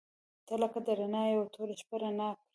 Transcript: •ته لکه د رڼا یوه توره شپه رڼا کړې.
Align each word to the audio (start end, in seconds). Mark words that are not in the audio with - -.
•ته 0.47 0.53
لکه 0.61 0.79
د 0.85 0.87
رڼا 0.99 1.23
یوه 1.33 1.47
توره 1.53 1.75
شپه 1.81 1.95
رڼا 2.03 2.29
کړې. 2.37 2.43